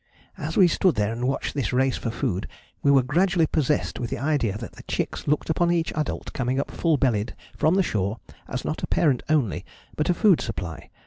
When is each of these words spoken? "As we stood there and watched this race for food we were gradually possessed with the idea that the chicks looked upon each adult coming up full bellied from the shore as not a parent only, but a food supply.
"As 0.35 0.57
we 0.57 0.67
stood 0.67 0.95
there 0.95 1.11
and 1.13 1.27
watched 1.27 1.53
this 1.53 1.71
race 1.71 1.95
for 1.95 2.09
food 2.09 2.47
we 2.81 2.89
were 2.89 3.03
gradually 3.03 3.45
possessed 3.45 3.99
with 3.99 4.09
the 4.09 4.17
idea 4.17 4.57
that 4.57 4.71
the 4.73 4.81
chicks 4.87 5.27
looked 5.27 5.47
upon 5.47 5.71
each 5.71 5.93
adult 5.93 6.33
coming 6.33 6.59
up 6.59 6.71
full 6.71 6.97
bellied 6.97 7.35
from 7.55 7.75
the 7.75 7.83
shore 7.83 8.19
as 8.47 8.65
not 8.65 8.81
a 8.81 8.87
parent 8.87 9.21
only, 9.29 9.63
but 9.95 10.09
a 10.09 10.15
food 10.15 10.41
supply. 10.41 10.89